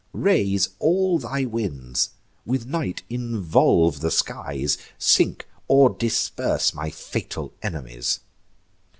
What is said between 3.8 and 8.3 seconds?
the skies; Sink or disperse my fatal enemies.